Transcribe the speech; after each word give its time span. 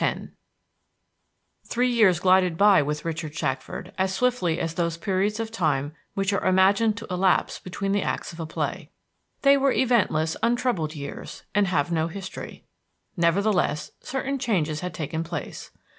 X 0.03 0.19
Three 1.67 1.91
years 1.91 2.19
glided 2.19 2.57
by 2.57 2.81
with 2.81 3.05
Richard 3.05 3.35
Shackford 3.35 3.93
as 3.99 4.11
swiftly 4.11 4.59
as 4.59 4.73
those 4.73 4.97
periods 4.97 5.39
of 5.39 5.51
time 5.51 5.93
which 6.15 6.33
are 6.33 6.43
imagined 6.43 6.97
to 6.97 7.07
elapse 7.11 7.59
between 7.59 7.91
the 7.91 8.01
acts 8.01 8.33
of 8.33 8.39
a 8.39 8.47
play. 8.47 8.89
They 9.43 9.57
were 9.57 9.71
eventless, 9.71 10.35
untroubled 10.41 10.95
years, 10.95 11.43
and 11.53 11.67
have 11.67 11.91
no 11.91 12.07
history. 12.07 12.63
Nevertheless, 13.15 13.91
certain 14.01 14.39
changes 14.39 14.79
had 14.79 14.95
taken 14.95 15.23
place. 15.23 15.69